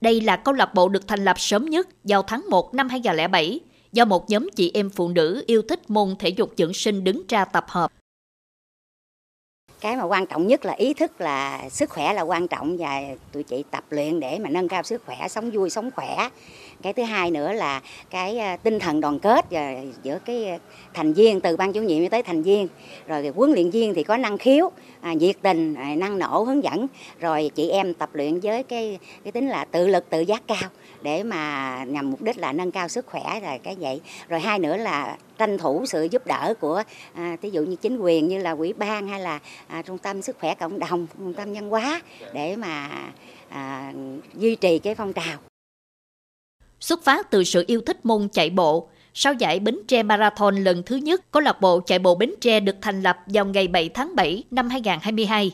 [0.00, 3.60] Đây là câu lạc bộ được thành lập sớm nhất vào tháng 1 năm 2007
[3.92, 7.22] do một nhóm chị em phụ nữ yêu thích môn thể dục dưỡng sinh đứng
[7.28, 7.92] ra tập hợp
[9.82, 13.00] cái mà quan trọng nhất là ý thức là sức khỏe là quan trọng và
[13.32, 16.28] tụi chị tập luyện để mà nâng cao sức khỏe, sống vui, sống khỏe.
[16.82, 20.58] Cái thứ hai nữa là cái à, tinh thần đoàn kết và giữa cái à,
[20.94, 22.68] thành viên, từ ban chủ nhiệm tới thành viên.
[23.06, 26.86] Rồi huấn luyện viên thì có năng khiếu à, nhiệt tình năng nổ, hướng dẫn.
[27.20, 30.70] Rồi chị em tập luyện với cái cái tính là tự lực, tự giác cao
[31.02, 34.00] để mà nhằm mục đích là nâng cao sức khỏe, rồi cái vậy.
[34.28, 36.82] Rồi hai nữa là tranh thủ sự giúp đỡ của
[37.14, 40.22] à, ví dụ như chính quyền như là quỹ ban hay là à, trung tâm
[40.22, 42.02] sức khỏe cộng đồng trung tâm nhân hóa
[42.32, 42.88] để mà
[43.48, 43.92] à,
[44.34, 45.38] duy trì cái phong trào
[46.80, 50.82] Xuất phát từ sự yêu thích môn chạy bộ, sau giải Bến Tre Marathon lần
[50.82, 53.88] thứ nhất, câu lạc bộ chạy bộ Bến Tre được thành lập vào ngày 7
[53.88, 55.50] tháng 7 năm 2022.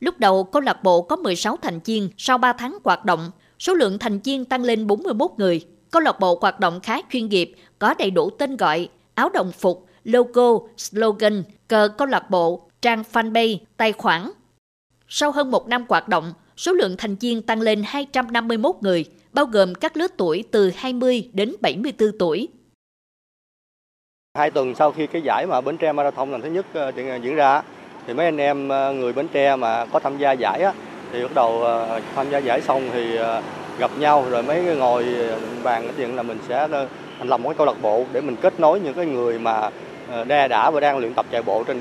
[0.00, 3.74] Lúc đầu, câu lạc bộ có 16 thành viên, sau 3 tháng hoạt động, số
[3.74, 5.66] lượng thành viên tăng lên 41 người.
[5.90, 9.52] Câu lạc bộ hoạt động khá chuyên nghiệp, có đầy đủ tên gọi, áo đồng
[9.52, 14.30] phục, logo, slogan, cờ câu lạc bộ, trang fanpage, tài khoản.
[15.08, 19.46] Sau hơn một năm hoạt động, số lượng thành viên tăng lên 251 người, bao
[19.46, 22.48] gồm các lứa tuổi từ 20 đến 74 tuổi.
[24.34, 27.16] Hai tuần sau khi cái giải mà Bến Tre Marathon lần thứ nhất ờ, ờ,
[27.16, 27.62] diễn ra,
[28.06, 30.72] thì mấy anh em ờ, người Bến Tre mà có tham gia giải á,
[31.12, 31.64] thì bắt đầu
[32.14, 33.18] tham gia giải xong thì
[33.78, 35.04] gặp nhau rồi mấy ngồi
[35.62, 36.68] bàn cái chuyện là mình sẽ
[37.18, 39.70] thành lập một cái câu lạc bộ để mình kết nối những cái người mà
[40.10, 41.80] ờ, đã đã và đang luyện tập chạy bộ trên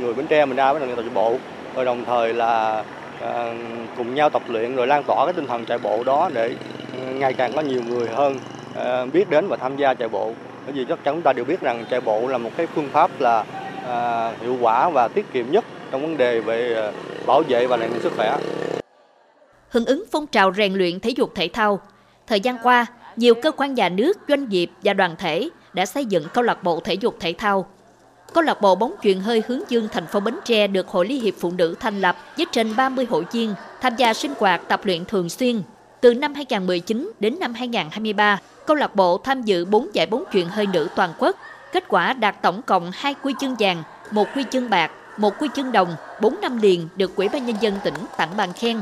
[0.00, 1.36] người Bến Tre mình ra với luyện tập chạy bộ
[1.76, 2.84] rồi đồng thời là
[3.20, 3.54] ờ,
[3.96, 6.54] cùng nhau tập luyện rồi lan tỏa cái tinh thần chạy bộ đó để
[7.00, 8.36] ờ, ngày càng có nhiều người hơn
[9.12, 10.32] biết đến và tham gia chạy bộ
[10.64, 12.88] bởi vì chắc chắn chúng ta đều biết rằng chạy bộ là một cái phương
[12.92, 13.44] pháp là
[14.40, 16.90] hiệu quả và tiết kiệm nhất trong vấn đề về
[17.26, 18.36] bảo vệ và rèn luyện sức khỏe.
[19.68, 21.80] Hưởng ứng phong trào rèn luyện thể dục thể thao,
[22.26, 26.04] thời gian qua, nhiều cơ quan nhà nước, doanh nghiệp và đoàn thể đã xây
[26.04, 27.66] dựng câu lạc bộ thể dục thể thao.
[28.32, 31.22] Câu lạc bộ bóng chuyền hơi hướng dương thành phố Bến Tre được Hội Liên
[31.22, 34.80] hiệp Phụ nữ thành lập với trên 30 hội viên tham gia sinh hoạt tập
[34.84, 35.62] luyện thường xuyên.
[36.00, 40.46] Từ năm 2019 đến năm 2023, câu lạc bộ tham dự 4 giải bóng chuyền
[40.46, 41.36] hơi nữ toàn quốc.
[41.72, 45.48] Kết quả đạt tổng cộng 2 quy chương vàng, một quy chương bạc, một quy
[45.54, 48.80] chương đồng, 4 năm liền được Ủy ban Nhân dân tỉnh tặng bằng khen.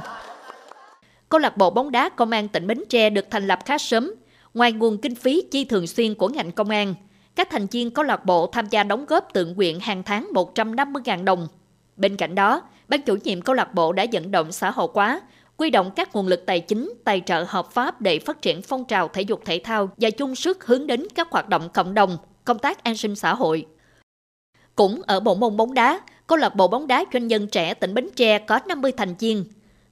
[1.28, 4.14] Câu lạc bộ bóng đá Công an tỉnh Bến Tre được thành lập khá sớm.
[4.54, 6.94] Ngoài nguồn kinh phí chi thường xuyên của ngành công an,
[7.34, 11.24] các thành viên câu lạc bộ tham gia đóng góp tự nguyện hàng tháng 150.000
[11.24, 11.48] đồng.
[11.96, 15.20] Bên cạnh đó, ban chủ nhiệm câu lạc bộ đã vận động xã hội hóa,
[15.56, 18.84] quy động các nguồn lực tài chính, tài trợ hợp pháp để phát triển phong
[18.84, 22.16] trào thể dục thể thao và chung sức hướng đến các hoạt động cộng đồng,
[22.44, 23.66] công tác an sinh xã hội.
[24.74, 27.94] Cũng ở bộ môn bóng đá, câu lạc bộ bóng đá doanh nhân trẻ tỉnh
[27.94, 29.44] Bến Tre có 50 thành viên.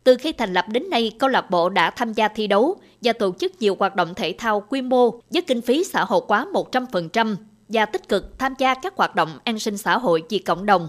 [0.05, 3.13] Từ khi thành lập đến nay, câu lạc bộ đã tham gia thi đấu và
[3.13, 6.47] tổ chức nhiều hoạt động thể thao quy mô với kinh phí xã hội quá
[6.53, 7.37] 100%
[7.69, 10.89] và tích cực tham gia các hoạt động an sinh xã hội vì cộng đồng.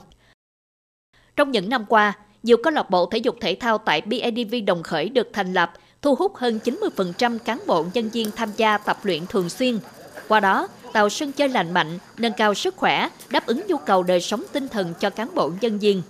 [1.36, 4.84] Trong những năm qua, nhiều câu lạc bộ thể dục thể thao tại BIDV Đồng
[4.84, 8.98] Khởi được thành lập, thu hút hơn 90% cán bộ nhân viên tham gia tập
[9.04, 9.80] luyện thường xuyên.
[10.28, 14.04] Qua đó, tạo sân chơi lành mạnh, nâng cao sức khỏe, đáp ứng nhu cầu
[14.04, 16.02] đời sống tinh thần cho cán bộ nhân viên.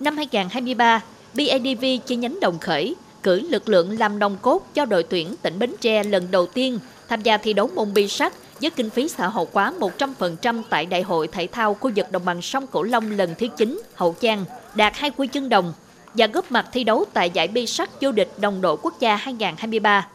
[0.00, 1.02] Năm 2023,
[1.34, 5.58] BIDV chi nhánh Đồng Khởi cử lực lượng làm nòng cốt cho đội tuyển tỉnh
[5.58, 9.08] Bến Tre lần đầu tiên tham gia thi đấu môn bi sắt với kinh phí
[9.08, 12.82] xã hội hóa 100% tại Đại hội Thể thao khu vực Đồng bằng sông Cửu
[12.82, 15.72] Long lần thứ 9, Hậu Giang, đạt hai huy chương đồng
[16.14, 19.16] và góp mặt thi đấu tại giải bi sắt vô địch đồng đội quốc gia
[19.16, 20.08] 2023.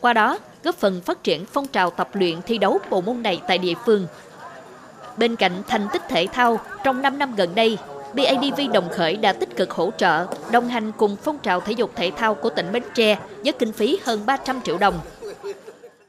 [0.00, 3.40] Qua đó, góp phần phát triển phong trào tập luyện thi đấu bộ môn này
[3.48, 4.06] tại địa phương.
[5.16, 7.78] Bên cạnh thành tích thể thao, trong 5 năm gần đây,
[8.14, 11.90] BADV Đồng Khởi đã tích cực hỗ trợ, đồng hành cùng phong trào thể dục
[11.96, 14.94] thể thao của tỉnh Bến Tre với kinh phí hơn 300 triệu đồng.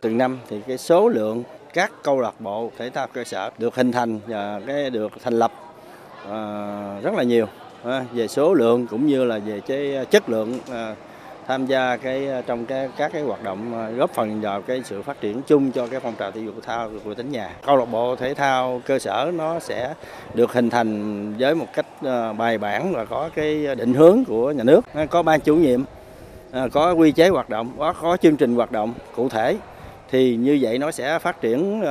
[0.02, 3.76] Từng năm thì cái số lượng các câu lạc bộ thể thao cơ sở được
[3.76, 5.52] hình thành và cái được thành lập
[6.30, 7.46] à, rất là nhiều
[7.84, 10.96] à, về số lượng cũng như là về cái chất lượng à,
[11.48, 14.82] tham gia cái ờ, trong cái các cái hoạt động ờ, góp phần vào cái
[14.86, 17.50] sự phát triển chung cho cái phong trào thể dục thể thao của tỉnh nhà.
[17.66, 19.94] Câu lạc bộ thể thao cơ sở nó sẽ
[20.34, 24.52] được hình thành với một cách ờ, bài bản và có cái định hướng của
[24.52, 25.84] nhà nước, có ban chủ nhiệm,
[26.72, 29.58] có quy chế hoạt động, có có chương trình hoạt động cụ thể
[30.10, 31.82] thì như vậy nó sẽ phát triển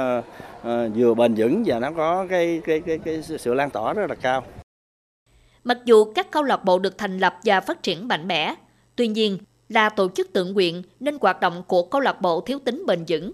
[0.94, 4.14] vừa bền vững và nó có cái cái cái cái sự lan tỏa rất là
[4.14, 4.44] cao.
[5.64, 8.54] Mặc dù các câu lạc bộ được thành lập và phát triển mạnh mẽ,
[8.96, 12.58] tuy nhiên là tổ chức tự nguyện nên hoạt động của câu lạc bộ thiếu
[12.64, 13.32] tính bền vững.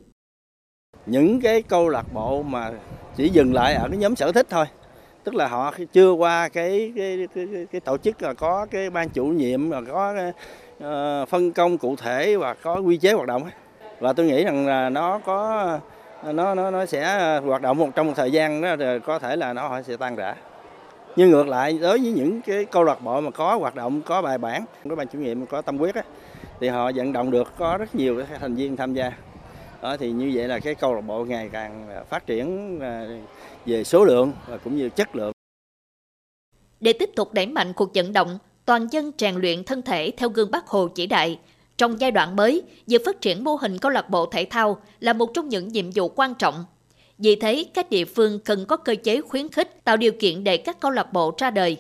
[1.07, 2.73] Những cái câu lạc bộ mà
[3.16, 4.66] chỉ dừng lại ở cái nhóm sở thích thôi,
[5.25, 8.90] tức là họ chưa qua cái cái cái, cái, cái tổ chức là có cái
[8.90, 10.33] ban chủ nhiệm và có cái,
[11.23, 13.42] uh, phân công cụ thể và có quy chế hoạt động
[14.01, 15.79] và tôi nghĩ rằng là nó có
[16.25, 19.53] nó nó nó sẽ hoạt động một trong một thời gian đó có thể là
[19.53, 20.35] nó sẽ tan rã
[21.16, 24.23] nhưng ngược lại đối với những cái câu lạc bộ mà có hoạt động có
[24.23, 26.03] bài bản có ban chủ nhiệm có tâm quyết á,
[26.61, 29.12] thì họ vận động được có rất nhiều thành viên tham gia.
[29.83, 33.07] Đó thì như vậy là cái câu lạc bộ ngày càng phát triển à,
[33.66, 35.33] về số lượng và cũng như chất lượng.
[36.81, 40.29] Để tiếp tục đẩy mạnh cuộc vận động toàn dân rèn luyện thân thể theo
[40.29, 41.38] gương Bác Hồ chỉ đại.
[41.77, 45.12] Trong giai đoạn mới, việc phát triển mô hình câu lạc bộ thể thao là
[45.12, 46.64] một trong những nhiệm vụ quan trọng.
[47.18, 50.57] Vì thế, các địa phương cần có cơ chế khuyến khích tạo điều kiện để
[50.57, 51.76] các câu lạc bộ ra đời.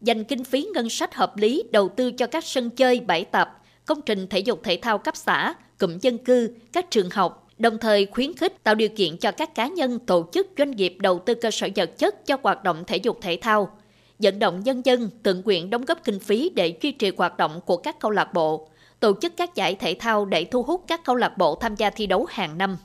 [0.00, 3.62] Dành kinh phí ngân sách hợp lý đầu tư cho các sân chơi, bãi tập,
[3.84, 7.78] công trình thể dục thể thao cấp xã, cụm dân cư, các trường học, đồng
[7.78, 11.18] thời khuyến khích tạo điều kiện cho các cá nhân, tổ chức, doanh nghiệp đầu
[11.18, 13.78] tư cơ sở vật chất cho hoạt động thể dục thể thao,
[14.18, 17.60] vận động nhân dân tự nguyện đóng góp kinh phí để duy trì hoạt động
[17.66, 18.68] của các câu lạc bộ,
[19.00, 21.90] tổ chức các giải thể thao để thu hút các câu lạc bộ tham gia
[21.90, 22.76] thi đấu hàng năm.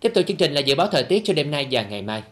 [0.00, 2.22] Tiếp tục chương trình là dự báo thời tiết cho đêm nay và ngày mai.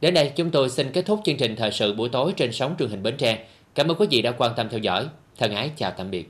[0.00, 2.74] Đến đây, chúng tôi xin kết thúc chương trình thời sự buổi tối trên sóng
[2.78, 3.38] truyền hình Bến Tre.
[3.74, 5.06] Cảm ơn quý vị đã quan tâm theo dõi.
[5.38, 6.28] Thân ái, chào tạm biệt.